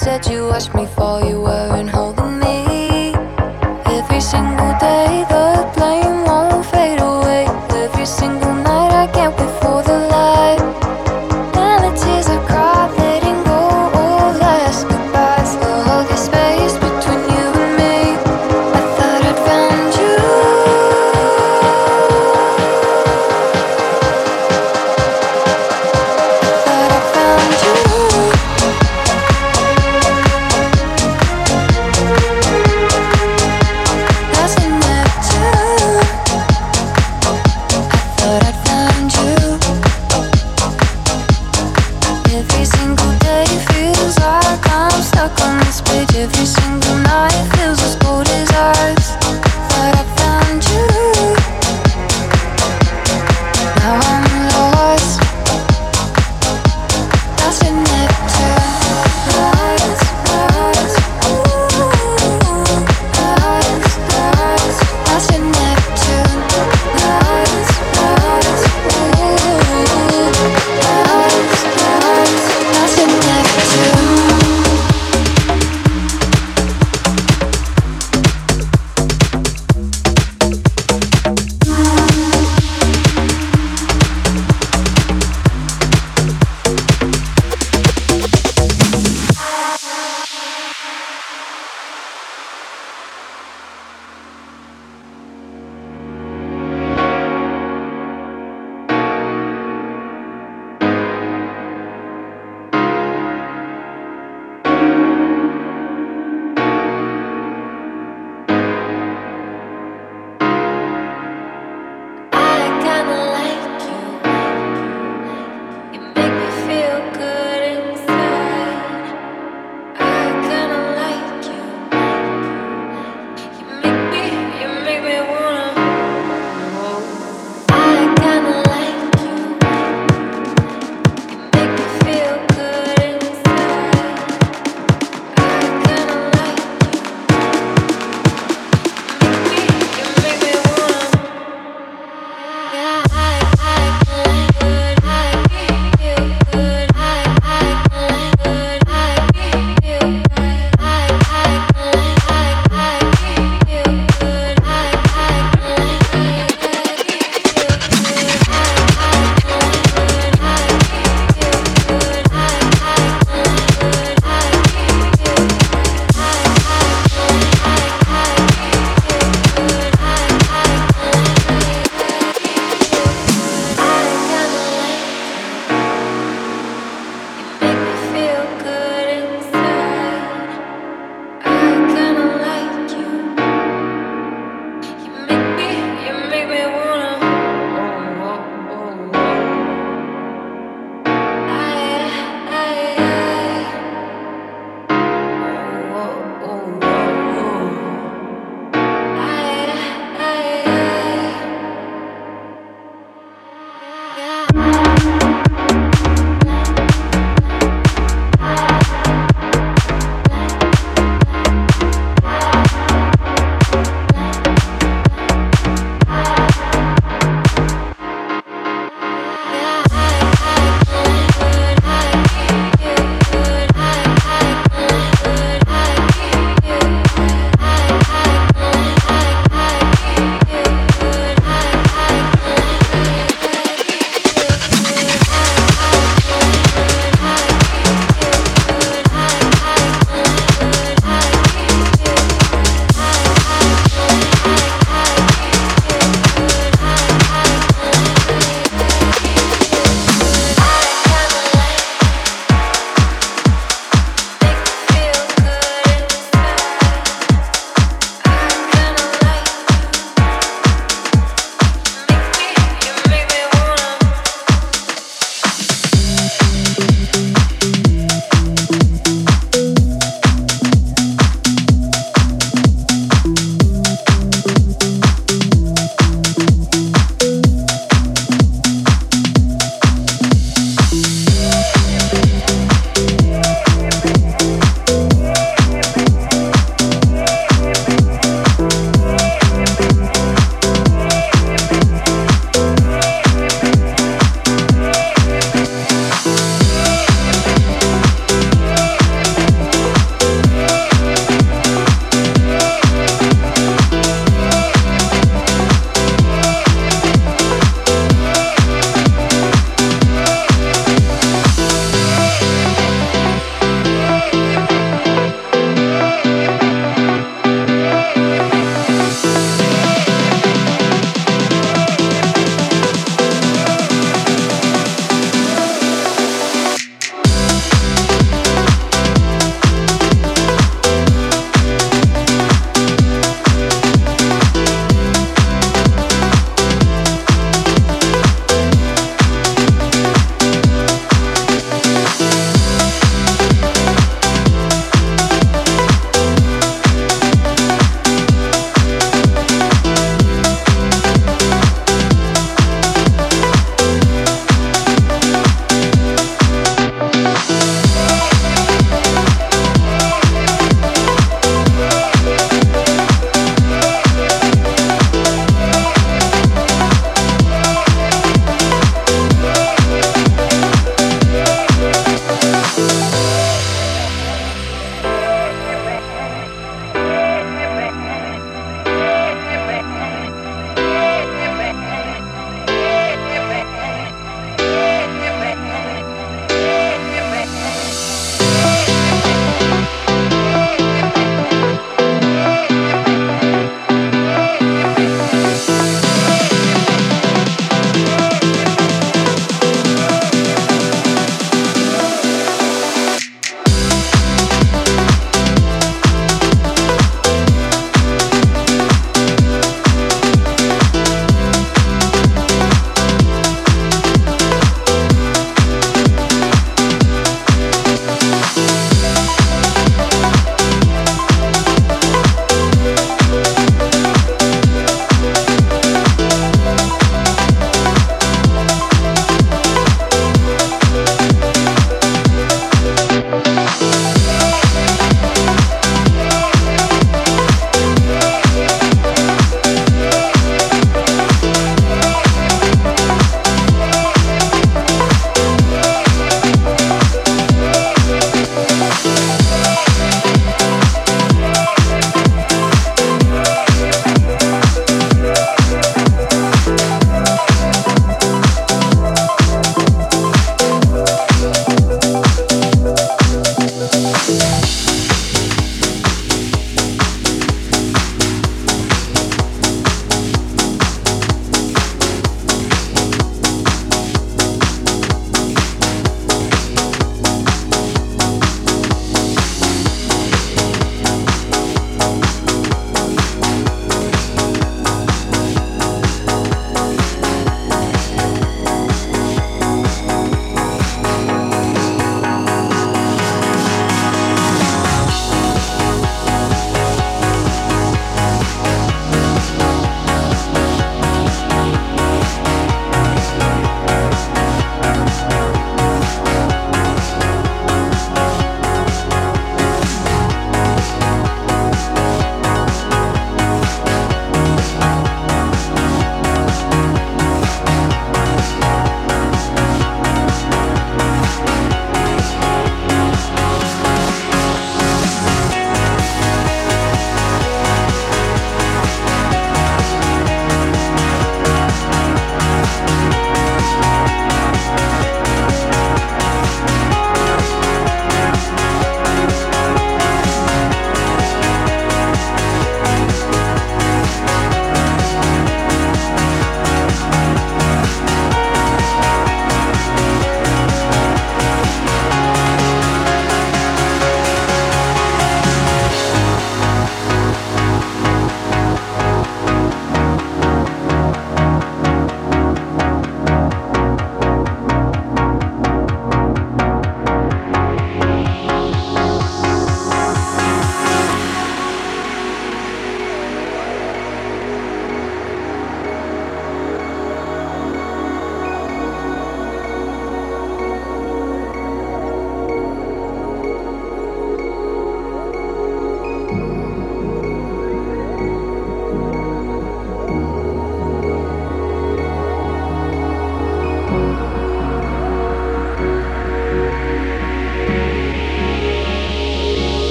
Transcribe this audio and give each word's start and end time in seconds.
said 0.00 0.26
you 0.26 0.46
watched 0.46 0.74
me 0.74 0.86
fall, 0.86 1.22
you 1.28 1.42
weren't 1.42 1.90
holding 1.90 2.38
me. 2.38 3.12
Every 3.84 4.20
single 4.20 4.72
day, 4.78 5.26
the 5.28 5.70
blame. 5.76 5.99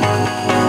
Música 0.00 0.59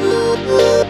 Woo-hoo! 0.00 0.85